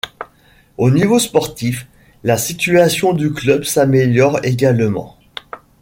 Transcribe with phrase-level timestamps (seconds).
[0.79, 1.85] Au niveau sportif,
[2.23, 5.15] la situation du club s'améliore également.